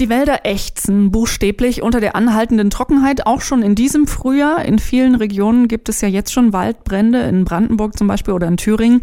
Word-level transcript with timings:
Die 0.00 0.08
Wälder 0.08 0.40
ächzen 0.42 1.12
buchstäblich 1.12 1.80
unter 1.80 2.00
der 2.00 2.16
anhaltenden 2.16 2.68
Trockenheit, 2.68 3.28
auch 3.28 3.40
schon 3.40 3.62
in 3.62 3.76
diesem 3.76 4.08
Frühjahr. 4.08 4.64
In 4.64 4.80
vielen 4.80 5.14
Regionen 5.14 5.68
gibt 5.68 5.88
es 5.88 6.00
ja 6.00 6.08
jetzt 6.08 6.32
schon 6.32 6.52
Waldbrände, 6.52 7.20
in 7.20 7.44
Brandenburg 7.44 7.96
zum 7.96 8.08
Beispiel 8.08 8.34
oder 8.34 8.48
in 8.48 8.56
Thüringen. 8.56 9.02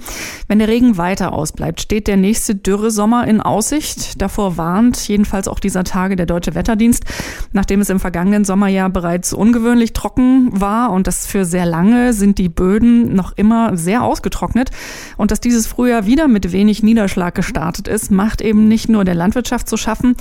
Wenn 0.50 0.60
der 0.60 0.68
Regen 0.68 0.98
weiter 0.98 1.32
ausbleibt, 1.32 1.80
steht 1.80 2.10
der 2.10 2.18
nächste 2.18 2.56
Dürresommer 2.56 3.26
in 3.26 3.40
Aussicht. 3.40 4.22
Davor 4.22 4.58
warnt 4.58 5.08
jedenfalls 5.08 5.48
auch 5.48 5.62
dieser 5.62 5.86
Tage 5.86 6.18
der 6.18 6.26
Deutsche 6.26 6.56
Wetterdienst, 6.56 7.06
nachdem 7.54 7.80
es 7.80 7.90
im 7.90 8.02
vergangenen 8.02 8.44
Sommerjahr 8.44 8.90
bereits 8.90 9.32
ungewöhnlich 9.32 9.94
trocken 9.94 10.50
war 10.60 10.92
und 10.92 11.08
das 11.08 11.26
für 11.26 11.46
sehr 11.46 11.66
lange 11.66 12.12
sind 12.12 12.38
die 12.38 12.50
Böden 12.50 13.16
noch 13.16 13.32
immer 13.38 13.78
sehr 13.78 14.04
ausgetrocknet. 14.04 14.72
Und 15.16 15.32
dass 15.32 15.40
dieses 15.40 15.68
Frühjahr 15.68 16.06
wieder 16.06 16.28
mit 16.28 16.52
wenig 16.52 16.84
Niederschlag 16.84 17.34
gestartet 17.34 17.88
ist, 17.88 18.12
macht 18.12 18.42
eben 18.42 18.68
nicht 18.68 18.90
nur 18.90 19.06
der 19.06 19.16
Landwirtschaft 19.16 19.70
zu 19.70 19.78
schaffen, 19.78 20.18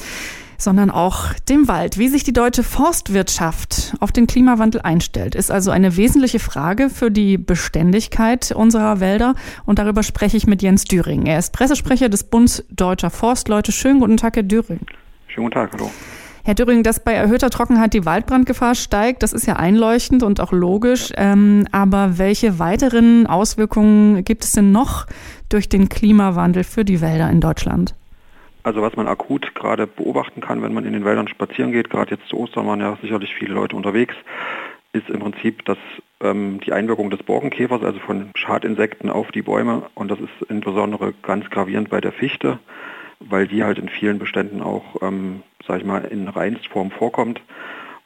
sondern 0.61 0.91
auch 0.91 1.33
dem 1.49 1.69
Wald. 1.69 1.99
Wie 1.99 2.09
sich 2.09 2.25
die 2.25 2.33
deutsche 2.33 2.63
Forstwirtschaft 2.63 3.95
auf 4.01 4.13
den 4.13 4.27
Klimawandel 4.27 4.81
einstellt, 4.83 5.35
ist 5.35 5.51
also 5.51 5.71
eine 5.71 5.97
wesentliche 5.97 6.39
Frage 6.39 6.91
für 6.91 7.11
die 7.11 7.39
Beständigkeit 7.39 8.53
unserer 8.53 9.01
Wälder. 9.01 9.35
Und 9.67 9.79
darüber 9.79 10.03
spreche 10.03 10.37
ich 10.37 10.47
mit 10.47 10.63
Jens 10.63 10.85
Düring. 10.85 11.27
Er 11.27 11.39
ist 11.39 11.53
Pressesprecher 11.53 12.09
des 12.09 12.25
Bundes 12.25 12.65
Deutscher 12.71 13.11
Forstleute. 13.11 13.73
Schönen 13.73 14.01
guten 14.01 14.17
Tag, 14.17 14.37
Herr 14.37 14.43
Düring. 14.43 14.81
Schönen 15.29 15.47
guten 15.47 15.55
Tag, 15.55 15.73
hallo. 15.73 15.91
Herr 16.43 16.55
Düring, 16.55 16.83
dass 16.83 17.01
bei 17.01 17.13
erhöhter 17.13 17.51
Trockenheit 17.51 17.93
die 17.93 18.07
Waldbrandgefahr 18.07 18.75
steigt, 18.75 19.23
das 19.23 19.33
ist 19.33 19.47
ja 19.47 19.57
einleuchtend 19.57 20.23
und 20.23 20.41
auch 20.41 20.53
logisch. 20.53 21.13
Ähm, 21.17 21.67
aber 21.71 22.19
welche 22.19 22.59
weiteren 22.59 23.27
Auswirkungen 23.27 24.25
gibt 24.25 24.45
es 24.45 24.53
denn 24.53 24.73
noch 24.73 25.07
durch 25.49 25.69
den 25.69 25.89
Klimawandel 25.89 26.65
für 26.65 26.85
die 26.85 27.01
Wälder 27.01 27.31
in 27.31 27.41
Deutschland? 27.41 27.95
Also 28.63 28.83
was 28.83 28.97
man 28.97 29.09
akut 29.09 29.55
gerade 29.55 29.87
beobachten 29.87 30.41
kann, 30.41 30.63
wenn 30.63 30.75
man 30.75 30.85
in 30.85 30.93
den 30.93 31.05
Wäldern 31.05 31.29
spazieren 31.29 31.73
geht, 31.73 31.91
gerade 31.91 32.15
jetzt 32.15 32.29
zu 32.29 32.37
Ostern 32.39 32.67
waren 32.67 32.81
ja 32.81 32.99
sicherlich 33.01 33.35
viele 33.35 33.55
Leute 33.55 33.77
unterwegs, 33.77 34.15
ist 34.93 35.09
im 35.09 35.21
Prinzip 35.21 35.65
dass 35.65 35.79
ähm, 36.21 36.61
die 36.61 36.73
Einwirkung 36.73 37.11
des 37.11 37.23
Borkenkäfers, 37.23 37.83
also 37.83 37.99
von 38.01 38.31
Schadinsekten 38.35 39.09
auf 39.09 39.31
die 39.33 39.43
Bäume. 39.43 39.85
Und 39.95 40.11
das 40.11 40.21
ist 40.21 40.51
insbesondere 40.51 41.15
ganz 41.23 41.49
gravierend 41.49 41.91
bei 41.91 42.01
der 42.01 42.13
Fichte, 42.13 42.59
weil 43.21 43.47
die 43.47 43.65
halt 43.65 43.79
in 43.79 43.89
vielen 43.89 44.19
Beständen 44.19 44.63
auch, 44.63 45.01
ähm, 45.03 45.43
sage 45.67 45.81
ich 45.81 45.87
mal, 45.87 46.05
in 46.05 46.29
Reinstform 46.29 46.91
vorkommt 46.91 47.41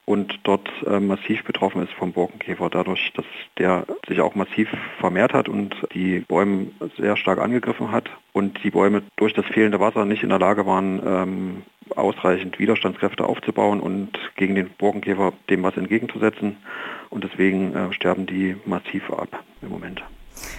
und 0.06 0.38
dort 0.42 0.68
äh, 0.86 1.00
massiv 1.00 1.44
betroffen 1.44 1.82
ist 1.82 1.92
vom 1.92 2.12
Borkenkäfer, 2.12 2.68
dadurch, 2.70 3.12
dass 3.14 3.24
der 3.58 3.86
sich 4.06 4.20
auch 4.20 4.34
massiv 4.34 4.68
vermehrt 4.98 5.32
hat 5.32 5.48
und 5.48 5.74
die 5.94 6.20
Bäume 6.20 6.68
sehr 6.98 7.16
stark 7.16 7.38
angegriffen 7.38 7.90
hat 7.90 8.10
und 8.32 8.62
die 8.62 8.70
Bäume 8.70 9.02
durch 9.16 9.32
das 9.32 9.46
fehlende 9.46 9.80
Wasser 9.80 10.04
nicht 10.04 10.22
in 10.22 10.28
der 10.28 10.38
Lage 10.38 10.66
waren, 10.66 11.00
ähm, 11.04 11.62
ausreichend 11.96 12.58
Widerstandskräfte 12.58 13.24
aufzubauen 13.24 13.80
und 13.80 14.18
gegen 14.36 14.54
den 14.54 14.70
Borkenkäfer 14.70 15.32
dem 15.50 15.62
was 15.62 15.76
entgegenzusetzen. 15.76 16.56
Und 17.10 17.24
deswegen 17.24 17.74
äh, 17.74 17.92
sterben 17.92 18.26
die 18.26 18.56
massiv 18.66 19.10
ab 19.10 19.44
im 19.62 19.68
Moment. 19.68 20.02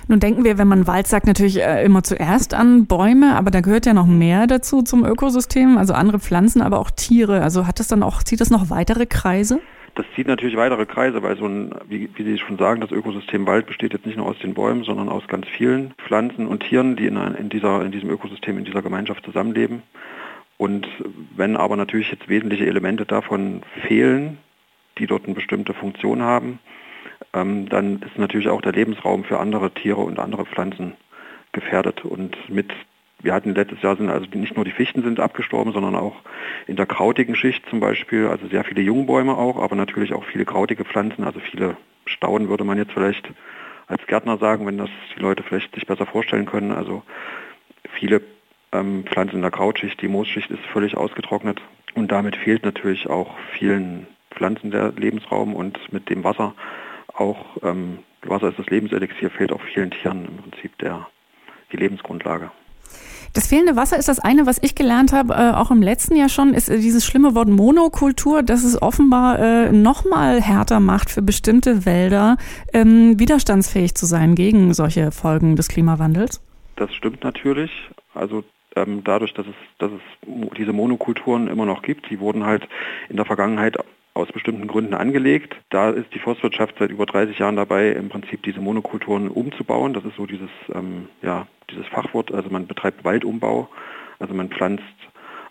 Nun 0.07 0.19
denken 0.19 0.43
wir, 0.43 0.57
wenn 0.57 0.67
man 0.67 0.87
Wald 0.87 1.07
sagt, 1.07 1.27
natürlich 1.27 1.61
äh, 1.61 1.83
immer 1.83 2.03
zuerst 2.03 2.53
an 2.53 2.85
Bäume, 2.85 3.35
aber 3.35 3.51
da 3.51 3.61
gehört 3.61 3.85
ja 3.85 3.93
noch 3.93 4.05
mehr 4.05 4.47
dazu 4.47 4.81
zum 4.81 5.05
Ökosystem, 5.05 5.77
also 5.77 5.93
andere 5.93 6.19
Pflanzen, 6.19 6.61
aber 6.61 6.79
auch 6.79 6.91
Tiere. 6.91 7.41
Also 7.41 7.67
hat 7.67 7.79
das 7.79 7.87
dann 7.87 8.03
auch, 8.03 8.23
zieht 8.23 8.41
das 8.41 8.49
noch 8.49 8.69
weitere 8.69 9.05
Kreise? 9.05 9.59
Das 9.95 10.05
zieht 10.13 10.27
natürlich 10.27 10.57
weitere 10.57 10.85
Kreise, 10.85 11.23
weil 11.23 11.37
so 11.37 11.45
ein, 11.47 11.73
wie, 11.87 12.09
wie, 12.15 12.23
Sie 12.23 12.37
schon 12.37 12.57
sagen, 12.57 12.81
das 12.81 12.91
Ökosystem 12.91 13.47
Wald 13.47 13.65
besteht 13.65 13.93
jetzt 13.93 14.05
nicht 14.05 14.17
nur 14.17 14.27
aus 14.27 14.37
den 14.39 14.53
Bäumen, 14.53 14.83
sondern 14.83 15.07
aus 15.07 15.25
ganz 15.27 15.47
vielen 15.47 15.93
Pflanzen 16.05 16.47
und 16.47 16.63
Tieren, 16.63 16.97
die 16.97 17.07
in, 17.07 17.15
in, 17.15 17.47
dieser, 17.47 17.83
in 17.83 17.93
diesem 17.93 18.09
Ökosystem, 18.09 18.57
in 18.57 18.65
dieser 18.65 18.81
Gemeinschaft 18.81 19.23
zusammenleben. 19.23 19.83
Und 20.57 20.87
wenn 21.35 21.55
aber 21.55 21.77
natürlich 21.77 22.11
jetzt 22.11 22.27
wesentliche 22.27 22.65
Elemente 22.65 23.05
davon 23.05 23.61
fehlen, 23.87 24.37
die 24.97 25.07
dort 25.07 25.25
eine 25.25 25.33
bestimmte 25.33 25.73
Funktion 25.73 26.21
haben, 26.21 26.59
dann 27.31 28.01
ist 28.01 28.17
natürlich 28.17 28.47
auch 28.47 28.61
der 28.61 28.71
Lebensraum 28.71 29.23
für 29.25 29.39
andere 29.39 29.71
Tiere 29.71 30.01
und 30.01 30.19
andere 30.19 30.45
Pflanzen 30.45 30.93
gefährdet. 31.51 32.05
Und 32.05 32.37
mit, 32.49 32.71
wir 33.19 33.33
hatten 33.33 33.55
letztes 33.55 33.81
Jahr 33.81 33.97
sind 33.97 34.09
also 34.09 34.25
nicht 34.33 34.55
nur 34.55 34.65
die 34.65 34.71
Fichten 34.71 35.03
sind 35.03 35.19
abgestorben, 35.19 35.73
sondern 35.73 35.95
auch 35.95 36.15
in 36.67 36.75
der 36.75 36.85
krautigen 36.85 37.35
Schicht 37.35 37.67
zum 37.69 37.79
Beispiel, 37.79 38.27
also 38.27 38.47
sehr 38.47 38.63
viele 38.63 38.81
Jungbäume 38.81 39.35
auch, 39.35 39.57
aber 39.57 39.75
natürlich 39.75 40.13
auch 40.13 40.23
viele 40.25 40.45
krautige 40.45 40.85
Pflanzen, 40.85 41.23
also 41.23 41.39
viele 41.39 41.77
Stauden 42.05 42.49
würde 42.49 42.63
man 42.63 42.77
jetzt 42.77 42.91
vielleicht 42.91 43.29
als 43.87 44.05
Gärtner 44.07 44.37
sagen, 44.37 44.65
wenn 44.65 44.77
das 44.77 44.89
die 45.15 45.21
Leute 45.21 45.43
vielleicht 45.43 45.73
sich 45.75 45.85
besser 45.85 46.05
vorstellen 46.05 46.45
können. 46.45 46.71
Also 46.71 47.03
viele 47.89 48.21
ähm, 48.71 49.03
Pflanzen 49.05 49.37
in 49.37 49.41
der 49.41 49.51
Krautschicht, 49.51 50.01
die 50.01 50.07
Moosschicht 50.07 50.49
ist 50.51 50.63
völlig 50.71 50.97
ausgetrocknet 50.97 51.61
und 51.93 52.11
damit 52.11 52.35
fehlt 52.35 52.63
natürlich 52.63 53.07
auch 53.07 53.37
vielen 53.57 54.07
Pflanzen 54.31 54.71
der 54.71 54.91
Lebensraum 54.91 55.55
und 55.55 55.91
mit 55.93 56.09
dem 56.09 56.23
Wasser 56.23 56.53
auch 57.17 57.57
ähm, 57.63 57.99
Wasser 58.23 58.49
ist 58.49 58.59
das 58.59 58.67
Lebenselixier, 58.67 59.29
fehlt 59.29 59.51
auch 59.51 59.61
vielen 59.73 59.91
Tieren 59.91 60.25
im 60.25 60.37
Prinzip 60.37 60.77
der, 60.79 61.07
die 61.71 61.77
Lebensgrundlage. 61.77 62.51
Das 63.33 63.47
fehlende 63.47 63.75
Wasser 63.75 63.97
ist 63.97 64.07
das 64.07 64.19
eine, 64.19 64.45
was 64.45 64.59
ich 64.61 64.75
gelernt 64.75 65.11
habe, 65.11 65.33
äh, 65.33 65.51
auch 65.51 65.69
im 65.69 65.81
letzten 65.81 66.15
Jahr 66.15 66.29
schon, 66.29 66.53
ist 66.53 66.69
äh, 66.69 66.77
dieses 66.79 67.05
schlimme 67.05 67.35
Wort 67.35 67.49
Monokultur, 67.49 68.43
das 68.43 68.63
es 68.63 68.81
offenbar 68.81 69.39
äh, 69.39 69.71
noch 69.73 70.05
mal 70.05 70.41
härter 70.41 70.79
macht 70.79 71.09
für 71.09 71.21
bestimmte 71.21 71.85
Wälder, 71.85 72.37
ähm, 72.71 73.19
widerstandsfähig 73.19 73.93
zu 73.95 74.05
sein 74.05 74.35
gegen 74.35 74.73
solche 74.73 75.11
Folgen 75.11 75.57
des 75.57 75.67
Klimawandels. 75.67 76.41
Das 76.77 76.93
stimmt 76.93 77.25
natürlich. 77.25 77.71
Also 78.13 78.45
ähm, 78.77 79.03
dadurch, 79.03 79.33
dass 79.33 79.45
es, 79.47 79.55
dass 79.79 79.91
es 79.91 80.01
diese 80.57 80.71
Monokulturen 80.71 81.47
immer 81.47 81.65
noch 81.65 81.81
gibt, 81.81 82.09
die 82.09 82.21
wurden 82.21 82.45
halt 82.45 82.67
in 83.09 83.17
der 83.17 83.25
Vergangenheit 83.25 83.77
aus 84.15 84.31
bestimmten 84.31 84.67
Gründen 84.67 84.93
angelegt. 84.93 85.55
Da 85.69 85.89
ist 85.89 86.13
die 86.13 86.19
Forstwirtschaft 86.19 86.75
seit 86.79 86.89
über 86.89 87.05
30 87.05 87.37
Jahren 87.37 87.57
dabei, 87.57 87.89
im 87.91 88.09
Prinzip 88.09 88.41
diese 88.43 88.61
Monokulturen 88.61 89.27
umzubauen. 89.27 89.93
Das 89.93 90.05
ist 90.05 90.15
so 90.15 90.25
dieses, 90.25 90.49
ähm, 90.73 91.09
ja, 91.21 91.47
dieses 91.69 91.85
Fachwort. 91.87 92.33
Also 92.33 92.49
man 92.49 92.65
betreibt 92.65 93.03
Waldumbau. 93.03 93.69
Also 94.17 94.33
man 94.33 94.49
pflanzt 94.49 94.83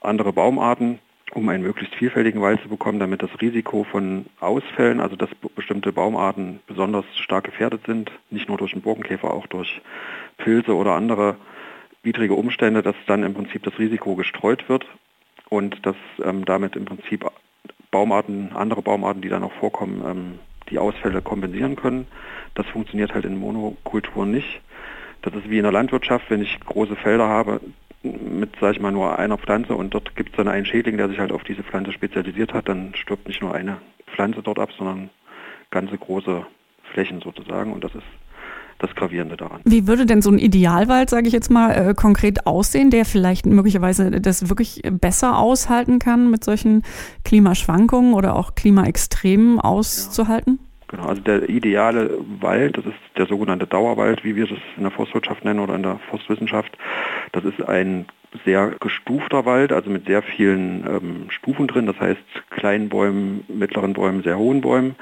andere 0.01 0.33
Baumarten, 0.33 0.99
um 1.35 1.47
einen 1.51 1.63
möglichst 1.63 1.95
vielfältigen 1.95 2.41
Wald 2.41 2.63
zu 2.63 2.71
bekommen, 2.71 2.99
damit 2.99 3.23
das 3.23 3.31
Risiko 3.39 3.85
von 3.85 4.25
Ausfällen, 4.41 5.01
also 5.01 5.15
dass 5.15 5.29
bestimmte 5.55 5.93
Baumarten 5.93 6.61
besonders 6.67 7.05
stark 7.19 7.45
gefährdet 7.45 7.83
sind, 7.87 8.11
nicht 8.31 8.49
nur 8.49 8.57
durch 8.57 8.73
den 8.73 8.81
Borkenkäfer, 8.81 9.31
auch 9.31 9.47
durch 9.47 9.83
Pilze 10.39 10.75
oder 10.75 10.93
andere 10.93 11.37
widrige 12.03 12.35
Umstände, 12.35 12.83
dass 12.83 12.97
dann 13.07 13.25
im 13.25 13.35
Prinzip 13.35 13.63
das 13.63 13.79
Risiko 13.79 14.15
gestreut 14.15 14.71
wird 14.71 14.87
und 15.51 15.85
dass 15.85 15.97
ähm, 16.23 16.47
damit 16.47 16.77
im 16.77 16.87
Prinzip 16.87 17.27
Baumarten, 17.95 18.51
andere 18.57 18.83
Baumarten, 18.83 19.23
die 19.23 19.29
da 19.29 19.39
noch 19.39 19.53
vorkommen, 19.53 20.03
ähm, 20.05 20.39
die 20.69 20.81
Ausfälle 20.81 21.23
kompensieren 21.23 21.77
können. 21.77 22.09
Das 22.57 22.67
funktioniert 22.67 23.15
halt 23.15 23.25
in 23.25 23.39
Monokulturen 23.39 24.33
nicht. 24.33 24.63
Das 25.23 25.33
ist 25.35 25.49
wie 25.49 25.59
in 25.59 25.63
der 25.63 25.71
Landwirtschaft, 25.71 26.29
wenn 26.29 26.43
ich 26.43 26.59
große 26.59 26.97
Felder 26.97 27.29
habe 27.29 27.61
mit, 28.03 28.57
sage 28.61 28.73
ich 28.73 28.81
mal, 28.81 28.91
nur 28.91 29.17
einer 29.17 29.39
Pflanze 29.39 29.77
und 29.77 29.95
dort 29.95 30.17
gibt 30.17 30.31
es 30.31 30.37
dann 30.37 30.49
einen 30.49 30.67
Schädling, 30.67 30.97
der 30.97 31.09
sich 31.09 31.21
halt 31.21 31.31
auf 31.31 31.45
diese 31.45 31.63
Pflanze 31.63 31.93
spezialisiert 31.93 32.53
hat, 32.53 32.69
dann 32.69 32.97
stirbt 32.97 33.29
nicht 33.29 33.41
nur 33.41 33.55
eine 33.55 33.77
Pflanze 34.09 34.43
dort 34.43 34.59
ab, 34.59 34.71
sondern 34.77 35.11
ganze 35.71 35.97
große 35.97 36.45
Flächen 36.93 37.21
sozusagen 37.21 37.73
und 37.73 37.85
das 37.85 37.95
ist 37.95 38.03
das 38.79 38.95
Gravierende 38.95 39.37
daran. 39.37 39.61
Wie 39.65 39.87
würde 39.87 40.07
denn 40.07 40.23
so 40.23 40.31
ein 40.31 40.39
Idealwald, 40.39 41.11
sage 41.11 41.27
ich 41.27 41.33
jetzt 41.33 41.51
mal, 41.51 41.71
äh, 41.73 41.95
konkret 41.95 42.47
aussehen, 42.47 42.91
der 42.91 43.05
vielleicht 43.05 43.47
möglicherweise 43.47 44.11
das 44.11 44.49
wirklich 44.49 44.83
besser 44.91 45.39
aushalten 45.39 45.99
kann, 45.99 46.31
mit 46.31 46.45
solchen 46.45 46.83
Klimaschwankungen 47.25 48.15
oder 48.15 48.37
auch 48.37 48.55
Klimaextremen 48.55 49.61
auszuhalten? 49.61 50.59
Ja. 50.61 50.69
Genau, 50.89 51.09
also 51.09 51.23
der 51.23 51.49
ideale 51.49 52.19
Wald, 52.41 52.77
das 52.77 52.87
ist 52.87 52.95
der 53.17 53.27
sogenannte 53.27 53.67
Dauerwald, 53.67 54.23
wie 54.23 54.37
wir 54.37 54.47
das 54.47 54.59
in 54.77 54.83
der 54.83 54.93
Forstwirtschaft 54.93 55.45
nennen 55.45 55.59
oder 55.59 55.75
in 55.75 55.83
der 55.83 55.99
Forstwissenschaft. 56.11 56.77
Das 57.33 57.43
ist 57.45 57.61
ein 57.67 58.07
sehr 58.45 58.73
gestufter 58.81 59.45
Wald, 59.45 59.73
also 59.73 59.91
mit 59.91 60.07
sehr 60.07 60.23
vielen 60.23 60.87
ähm, 60.87 61.31
Stufen 61.31 61.67
drin, 61.67 61.87
das 61.87 61.99
heißt 62.01 62.21
kleinen 62.51 62.89
Bäumen, 62.89 63.45
mittleren 63.49 63.93
Bäumen, 63.93 64.23
sehr 64.23 64.39
hohen 64.39 64.61
Bäumen. 64.61 64.97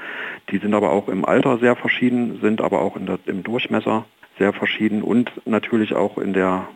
Die 0.51 0.57
sind 0.57 0.73
aber 0.73 0.91
auch 0.91 1.07
im 1.07 1.25
Alter 1.25 1.57
sehr 1.57 1.75
verschieden, 1.75 2.39
sind 2.41 2.61
aber 2.61 2.81
auch 2.81 2.97
der, 2.99 3.19
im 3.25 3.43
Durchmesser 3.43 4.05
sehr 4.37 4.53
verschieden 4.53 5.03
und 5.03 5.31
natürlich 5.45 5.93
auch 5.93 6.17
in, 6.17 6.33
der, 6.33 6.67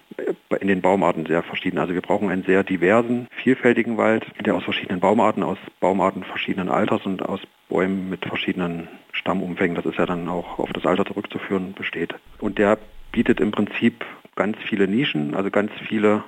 in 0.60 0.68
den 0.68 0.82
Baumarten 0.82 1.26
sehr 1.26 1.44
verschieden. 1.44 1.80
Also 1.80 1.94
wir 1.94 2.02
brauchen 2.02 2.30
einen 2.30 2.44
sehr 2.44 2.64
diversen, 2.64 3.28
vielfältigen 3.44 3.98
Wald, 3.98 4.26
der 4.46 4.56
aus 4.56 4.64
verschiedenen 4.64 5.00
Baumarten, 5.00 5.44
aus 5.44 5.58
Baumarten 5.80 6.24
verschiedenen 6.24 6.70
Alters 6.70 7.06
und 7.06 7.28
aus 7.28 7.42
Bäumen 7.70 8.10
mit 8.10 8.26
verschiedenen 8.26 8.88
Stammumfängen, 9.12 9.76
das 9.76 9.86
ist 9.86 9.98
ja 9.98 10.06
dann 10.06 10.30
auch 10.30 10.60
auf 10.60 10.72
das 10.74 10.86
Alter 10.86 11.06
zurückzuführen, 11.06 11.74
besteht. 11.74 12.14
Und 12.40 12.60
der 12.60 12.78
bietet 13.12 13.40
im 13.40 13.52
Prinzip 13.52 14.06
ganz 14.36 14.58
viele 14.70 14.88
Nischen, 14.88 15.34
also 15.34 15.50
ganz 15.50 15.72
viele 15.88 16.24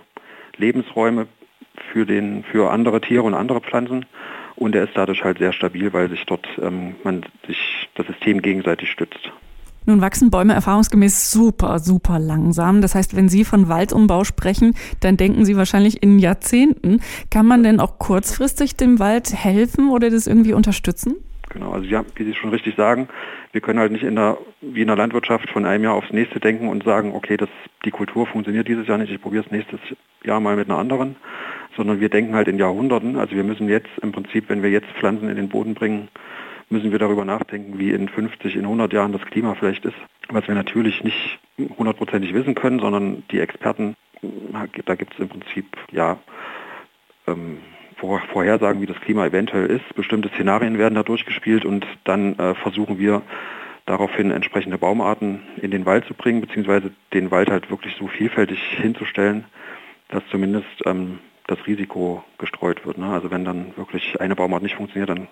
Lebensräume 0.60 1.28
für, 1.92 2.06
den, 2.06 2.44
für 2.44 2.72
andere 2.72 3.02
Tiere 3.02 3.24
und 3.24 3.34
andere 3.34 3.62
Pflanzen. 3.62 4.06
Und 4.56 4.76
er 4.76 4.84
ist 4.84 4.94
dadurch 4.96 5.24
halt 5.24 5.40
sehr 5.40 5.54
stabil, 5.54 5.94
weil 5.94 6.10
sich 6.10 6.26
dort 6.26 6.46
ähm, 6.62 6.96
man 7.04 7.26
sich 7.48 7.90
das 7.96 8.08
System 8.08 8.42
gegenseitig 8.42 8.92
stützt. 8.92 9.32
Nun 9.86 10.02
wachsen 10.02 10.30
Bäume 10.30 10.54
erfahrungsgemäß 10.54 11.32
super, 11.32 11.80
super 11.80 12.20
langsam. 12.20 12.82
Das 12.82 12.94
heißt, 12.94 13.16
wenn 13.16 13.30
Sie 13.30 13.46
von 13.46 13.70
Waldumbau 13.70 14.24
sprechen, 14.24 14.76
dann 15.00 15.18
denken 15.18 15.46
Sie 15.46 15.56
wahrscheinlich 15.56 16.04
in 16.04 16.20
Jahrzehnten. 16.20 17.02
Kann 17.32 17.48
man 17.48 17.64
denn 17.64 17.80
auch 17.80 17.98
kurzfristig 17.98 18.76
dem 18.76 19.00
Wald 19.00 19.34
helfen 19.34 19.90
oder 19.90 20.10
das 20.10 20.28
irgendwie 20.28 20.54
unterstützen? 20.54 21.16
Genau, 21.50 21.72
also 21.72 21.86
ja, 21.88 22.06
wie 22.16 22.24
Sie 22.24 22.36
schon 22.36 22.52
richtig 22.52 22.76
sagen, 22.76 23.10
wir 23.52 23.62
können 23.62 23.80
halt 23.80 23.92
nicht 23.92 24.04
in 24.04 24.16
der, 24.16 24.38
wie 24.62 24.82
in 24.82 24.88
der 24.88 24.96
Landwirtschaft 24.96 25.50
von 25.50 25.66
einem 25.66 25.84
Jahr 25.84 25.96
aufs 25.96 26.12
nächste 26.12 26.40
denken 26.40 26.68
und 26.68 26.84
sagen, 26.84 27.14
okay, 27.16 27.38
das, 27.38 27.50
die 27.86 27.92
Kultur 27.92 28.28
funktioniert 28.28 28.68
dieses 28.68 28.88
Jahr 28.88 29.00
nicht, 29.00 29.12
ich 29.12 29.22
probiere 29.22 29.44
es 29.44 29.52
nächstes 29.52 29.80
Jahr 30.24 30.40
mal 30.40 30.56
mit 30.56 30.70
einer 30.70 30.78
anderen, 30.78 31.16
sondern 31.76 32.00
wir 32.00 32.10
denken 32.10 32.36
halt 32.36 32.48
in 32.48 32.60
Jahrhunderten. 32.60 33.16
Also 33.16 33.36
wir 33.36 33.44
müssen 33.44 33.68
jetzt 33.68 33.90
im 34.02 34.12
Prinzip, 34.12 34.48
wenn 34.50 34.62
wir 34.62 34.70
jetzt 34.70 34.90
Pflanzen 35.00 35.28
in 35.28 35.38
den 35.38 35.50
Boden 35.50 35.74
bringen, 35.74 36.10
müssen 36.70 36.92
wir 36.92 37.00
darüber 37.00 37.26
nachdenken, 37.26 37.80
wie 37.80 37.92
in 37.92 38.10
50, 38.10 38.56
in 38.56 38.66
100 38.66 38.94
Jahren 38.94 39.12
das 39.12 39.26
Klima 39.26 39.56
vielleicht 39.56 39.86
ist, 39.86 39.98
was 40.30 40.48
wir 40.48 40.54
natürlich 40.54 41.04
nicht 41.04 41.40
hundertprozentig 41.78 42.34
wissen 42.36 42.54
können, 42.54 42.80
sondern 42.80 43.24
die 43.32 43.40
Experten, 43.40 43.96
da 44.86 44.96
gibt 44.96 45.14
es 45.14 45.20
im 45.20 45.30
Prinzip 45.30 45.66
ja 45.92 46.20
ähm, 47.26 47.58
Vorhersagen, 48.00 48.82
wie 48.82 48.86
das 48.86 49.00
Klima 49.02 49.26
eventuell 49.26 49.66
ist. 49.66 49.96
Bestimmte 49.96 50.30
Szenarien 50.30 50.78
werden 50.78 50.96
da 50.96 51.04
durchgespielt 51.04 51.66
und 51.66 51.86
dann 52.04 52.38
äh, 52.40 52.56
versuchen 52.56 52.98
wir 52.98 53.22
daraufhin 53.86 54.32
entsprechende 54.32 54.78
Baumarten 54.78 55.42
in 55.62 55.72
den 55.72 55.86
Wald 55.86 56.06
zu 56.06 56.14
bringen, 56.14 56.42
beziehungsweise 56.42 56.92
den 57.14 57.32
Wald 57.32 57.50
halt 57.50 57.70
wirklich 57.70 57.96
so 57.98 58.08
vielfältig 58.08 58.60
hinzustellen, 58.78 59.46
dass 60.10 60.24
zumindest 60.30 60.68
ähm, 60.86 61.20
das 61.48 61.66
Risiko 61.66 62.24
gestreut 62.38 62.86
wird. 62.86 62.98
Ne? 62.98 63.08
Also 63.08 63.32
wenn 63.32 63.46
dann 63.46 63.76
wirklich 63.76 64.22
eine 64.22 64.36
Baumart 64.36 64.62
nicht 64.62 64.76
funktioniert, 64.76 65.10
dann 65.10 65.28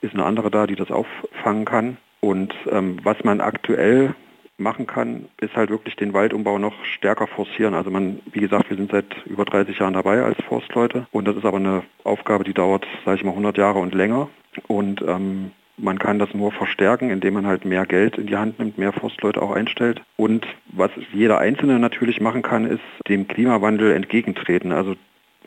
ist 0.00 0.14
eine 0.14 0.24
andere 0.24 0.50
da, 0.50 0.66
die 0.66 0.76
das 0.76 0.90
auffangen 0.90 1.66
kann. 1.66 1.98
Und 2.20 2.54
ähm, 2.70 2.98
was 3.02 3.22
man 3.24 3.40
aktuell 3.40 4.14
machen 4.60 4.86
kann, 4.86 5.28
ist 5.40 5.56
halt 5.56 5.70
wirklich 5.70 5.96
den 5.96 6.12
Waldumbau 6.12 6.58
noch 6.58 6.84
stärker 6.84 7.26
forcieren. 7.26 7.74
Also 7.74 7.90
man, 7.90 8.20
wie 8.32 8.40
gesagt, 8.40 8.70
wir 8.70 8.76
sind 8.76 8.90
seit 8.90 9.06
über 9.26 9.44
30 9.44 9.78
Jahren 9.78 9.94
dabei 9.94 10.22
als 10.22 10.36
Forstleute 10.44 11.06
und 11.10 11.26
das 11.26 11.36
ist 11.36 11.44
aber 11.44 11.58
eine 11.58 11.82
Aufgabe, 12.04 12.44
die 12.44 12.54
dauert, 12.54 12.86
sage 13.04 13.16
ich 13.16 13.24
mal, 13.24 13.30
100 13.30 13.58
Jahre 13.58 13.78
und 13.78 13.94
länger. 13.94 14.28
Und 14.66 15.02
ähm, 15.02 15.52
man 15.76 15.98
kann 15.98 16.18
das 16.18 16.34
nur 16.34 16.52
verstärken, 16.52 17.10
indem 17.10 17.34
man 17.34 17.46
halt 17.46 17.64
mehr 17.64 17.86
Geld 17.86 18.18
in 18.18 18.26
die 18.26 18.36
Hand 18.36 18.58
nimmt, 18.58 18.78
mehr 18.78 18.92
Forstleute 18.92 19.40
auch 19.40 19.50
einstellt. 19.50 20.02
Und 20.16 20.46
was 20.66 20.90
jeder 21.12 21.38
Einzelne 21.38 21.78
natürlich 21.78 22.20
machen 22.20 22.42
kann, 22.42 22.66
ist 22.66 22.82
dem 23.08 23.26
Klimawandel 23.26 23.92
entgegentreten. 23.92 24.72
Also 24.72 24.96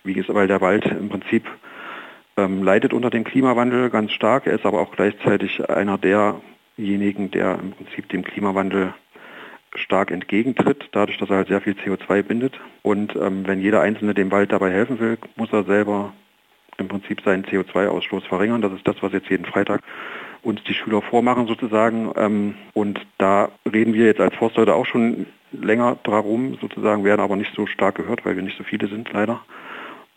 wie 0.04 0.14
gesagt, 0.14 0.34
weil 0.34 0.48
der 0.48 0.62
Wald 0.62 0.86
im 0.86 1.10
Prinzip 1.10 1.48
ähm, 2.38 2.64
leidet 2.64 2.94
unter 2.94 3.10
dem 3.10 3.24
Klimawandel 3.24 3.90
ganz 3.90 4.12
stark. 4.12 4.48
Er 4.48 4.54
ist 4.54 4.66
aber 4.66 4.82
auch 4.82 4.92
gleichzeitig 4.92 5.70
einer 5.70 5.98
derjenigen, 5.98 7.32
der 7.32 7.60
im 7.60 7.72
Prinzip 7.72 8.10
dem 8.10 8.24
Klimawandel 8.24 8.94
stark 9.76 10.12
entgegentritt, 10.12 10.90
dadurch, 10.92 11.18
dass 11.18 11.30
er 11.30 11.38
halt 11.38 11.48
sehr 11.48 11.62
viel 11.62 11.74
CO2 11.74 12.24
bindet. 12.24 12.60
Und 12.82 13.16
ähm, 13.16 13.48
wenn 13.48 13.62
jeder 13.62 13.82
Einzelne 13.82 14.14
dem 14.14 14.32
Wald 14.32 14.52
dabei 14.52 14.72
helfen 14.72 15.00
will, 15.00 15.18
muss 15.36 15.52
er 15.52 15.64
selber 15.64 16.14
im 16.78 16.88
Prinzip 16.88 17.22
seinen 17.22 17.46
CO2-Ausstoß 17.46 18.28
verringern. 18.28 18.62
Das 18.62 18.74
ist 18.74 18.88
das, 18.88 18.96
was 19.02 19.14
jetzt 19.14 19.30
jeden 19.30 19.46
Freitag 19.46 19.82
uns 20.42 20.64
die 20.64 20.74
Schüler 20.74 21.02
vormachen 21.02 21.48
sozusagen. 21.48 22.12
Ähm, 22.16 22.56
und 22.74 23.00
da 23.18 23.50
reden 23.72 23.94
wir 23.94 24.06
jetzt 24.06 24.20
als 24.22 24.36
Forstleute 24.36 24.76
auch 24.76 24.86
schon 24.86 25.26
länger 25.52 25.98
darum, 26.04 26.58
sozusagen, 26.60 27.04
werden 27.04 27.22
aber 27.22 27.36
nicht 27.36 27.54
so 27.56 27.68
stark 27.68 27.96
gehört, 27.96 28.26
weil 28.26 28.36
wir 28.36 28.44
nicht 28.44 28.58
so 28.58 28.64
viele 28.64 28.88
sind 28.88 29.12
leider. 29.14 29.42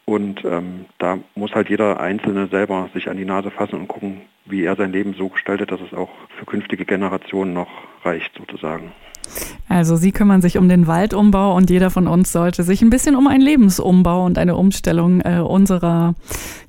Und 0.04 0.44
ähm, 0.44 0.86
da 0.98 1.18
muss 1.34 1.52
halt 1.52 1.68
jeder 1.68 1.98
Einzelne 2.00 2.46
selber 2.46 2.88
sich 2.94 3.10
an 3.10 3.16
die 3.16 3.24
Nase 3.24 3.50
fassen 3.50 3.74
und 3.74 3.88
gucken, 3.88 4.22
wie 4.44 4.64
er 4.64 4.76
sein 4.76 4.92
Leben 4.92 5.14
so 5.14 5.28
gestaltet, 5.28 5.72
dass 5.72 5.80
es 5.80 5.92
auch 5.92 6.10
für 6.38 6.46
künftige 6.46 6.84
Generationen 6.84 7.52
noch 7.52 7.68
reicht 8.04 8.32
sozusagen. 8.36 8.92
Also 9.68 9.96
Sie 9.96 10.12
kümmern 10.12 10.42
sich 10.42 10.58
um 10.58 10.68
den 10.68 10.86
Waldumbau 10.86 11.54
und 11.56 11.70
jeder 11.70 11.90
von 11.90 12.06
uns 12.06 12.32
sollte 12.32 12.62
sich 12.62 12.82
ein 12.82 12.90
bisschen 12.90 13.16
um 13.16 13.26
einen 13.26 13.42
Lebensumbau 13.42 14.24
und 14.24 14.38
eine 14.38 14.56
Umstellung 14.56 15.20
äh, 15.22 15.40
unserer 15.40 16.14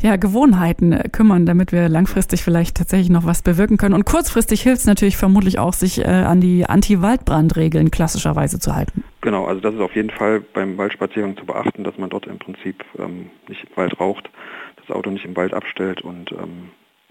ja, 0.01 0.15
Gewohnheiten 0.15 0.93
äh, 0.93 1.09
kümmern, 1.09 1.45
damit 1.45 1.71
wir 1.71 1.89
langfristig 1.89 2.43
vielleicht 2.43 2.77
tatsächlich 2.77 3.09
noch 3.09 3.25
was 3.25 3.43
bewirken 3.43 3.77
können. 3.77 3.93
Und 3.93 4.05
kurzfristig 4.05 4.61
hilft 4.61 4.81
es 4.81 4.87
natürlich 4.87 5.17
vermutlich 5.17 5.59
auch, 5.59 5.73
sich 5.73 5.99
äh, 5.99 6.05
an 6.05 6.41
die 6.41 6.65
Anti-Waldbrandregeln 6.65 7.91
klassischerweise 7.91 8.59
zu 8.59 8.75
halten. 8.75 9.03
Genau, 9.21 9.45
also 9.45 9.61
das 9.61 9.75
ist 9.75 9.81
auf 9.81 9.95
jeden 9.95 10.09
Fall 10.09 10.41
beim 10.53 10.77
Waldspaziergang 10.77 11.37
zu 11.37 11.45
beachten, 11.45 11.83
dass 11.83 11.97
man 11.97 12.09
dort 12.09 12.25
im 12.25 12.39
Prinzip 12.39 12.83
ähm, 12.97 13.29
nicht 13.47 13.63
im 13.63 13.75
Wald 13.75 13.99
raucht, 13.99 14.29
das 14.77 14.95
Auto 14.95 15.09
nicht 15.11 15.25
im 15.25 15.35
Wald 15.35 15.53
abstellt 15.53 16.01
und 16.01 16.31
ähm, 16.31 16.69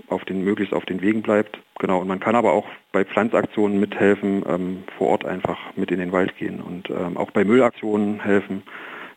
auf 0.08 0.25
den, 0.25 0.44
möglichst 0.44 0.75
auf 0.75 0.85
den 0.85 1.00
Wegen 1.00 1.23
bleibt. 1.23 1.58
Genau, 1.79 2.00
und 2.00 2.08
man 2.08 2.20
kann 2.20 2.35
aber 2.35 2.53
auch 2.53 2.67
bei 2.93 3.05
Pflanzaktionen 3.05 3.81
mithelfen, 3.81 4.44
ähm, 4.49 4.85
vor 4.97 5.08
Ort 5.08 5.25
einfach 5.25 5.58
mit 5.76 5.91
in 5.91 5.99
den 5.99 6.12
Wald 6.12 6.37
gehen 6.37 6.61
und 6.61 6.91
ähm, 6.91 7.17
auch 7.17 7.31
bei 7.31 7.44
Müllaktionen 7.44 8.20
helfen, 8.20 8.62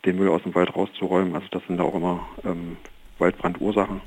den 0.05 0.17
Müll 0.17 0.29
aus 0.29 0.43
dem 0.43 0.55
Wald 0.55 0.75
rauszuräumen. 0.75 1.35
Also 1.35 1.47
das 1.51 1.63
sind 1.67 1.79
auch 1.79 1.95
immer 1.95 2.27
ähm, 2.45 2.77
Waldbrandursachen. 3.19 4.01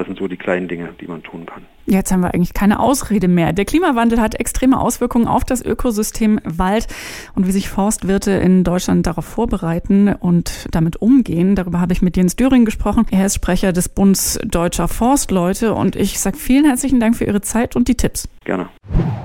Das 0.00 0.06
sind 0.06 0.18
so 0.18 0.28
die 0.28 0.38
kleinen 0.38 0.66
Dinge, 0.66 0.94
die 0.98 1.06
man 1.06 1.22
tun 1.22 1.44
kann. 1.44 1.66
Jetzt 1.84 2.10
haben 2.10 2.22
wir 2.22 2.32
eigentlich 2.32 2.54
keine 2.54 2.80
Ausrede 2.80 3.28
mehr. 3.28 3.52
Der 3.52 3.66
Klimawandel 3.66 4.18
hat 4.18 4.34
extreme 4.34 4.80
Auswirkungen 4.80 5.26
auf 5.26 5.44
das 5.44 5.60
Ökosystem 5.60 6.40
Wald 6.42 6.86
und 7.34 7.46
wie 7.46 7.52
sich 7.52 7.68
Forstwirte 7.68 8.30
in 8.30 8.64
Deutschland 8.64 9.06
darauf 9.06 9.26
vorbereiten 9.26 10.08
und 10.08 10.68
damit 10.70 11.02
umgehen. 11.02 11.54
Darüber 11.54 11.80
habe 11.80 11.92
ich 11.92 12.00
mit 12.00 12.16
Jens 12.16 12.34
Döring 12.34 12.64
gesprochen. 12.64 13.04
Er 13.10 13.26
ist 13.26 13.34
Sprecher 13.34 13.74
des 13.74 13.90
Bundes 13.90 14.38
Deutscher 14.42 14.88
Forstleute 14.88 15.74
und 15.74 15.96
ich 15.96 16.18
sage 16.18 16.38
vielen 16.38 16.64
herzlichen 16.64 16.98
Dank 16.98 17.14
für 17.14 17.24
Ihre 17.24 17.42
Zeit 17.42 17.76
und 17.76 17.86
die 17.86 17.96
Tipps. 17.96 18.26
Gerne. 18.44 18.70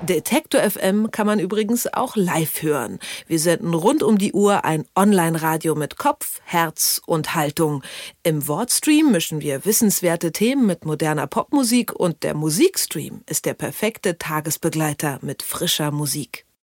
Detektor 0.04 0.62
FM 0.62 1.10
kann 1.10 1.25
man 1.25 1.39
übrigens 1.39 1.92
auch 1.92 2.16
live 2.16 2.62
hören. 2.62 3.00
Wir 3.28 3.39
senden 3.39 3.74
rund 3.74 4.04
um 4.04 4.18
die 4.18 4.33
Uhr 4.33 4.66
ein 4.66 4.86
Online-Radio 4.95 5.74
mit 5.74 5.98
Kopf, 5.98 6.42
Herz 6.44 7.01
und 7.07 7.33
Haltung. 7.33 7.81
Im 8.24 8.48
Wortstream 8.48 9.12
mischen 9.12 9.42
wir 9.42 9.66
wissenswerte 9.66 10.31
Themen 10.31 10.64
mit 10.65 10.85
moderner 10.85 11.27
Popmusik 11.27 11.94
und 11.94 12.23
der 12.23 12.33
Musikstream 12.33 13.21
ist 13.27 13.45
der 13.45 13.53
perfekte 13.53 14.17
Tagesbegleiter 14.17 15.19
mit 15.21 15.44
frischer 15.44 15.91
Musik. 15.91 16.45